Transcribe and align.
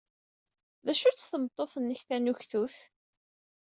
D 0.85 0.87
acu-tt 0.91 1.27
tmeṭṭut-nnek 1.31 2.01
tanuktut? 2.07 2.75